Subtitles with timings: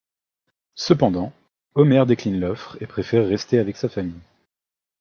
[0.73, 1.31] Cependant,
[1.75, 4.19] Homer décline l'offre et préfère rester avec sa famille.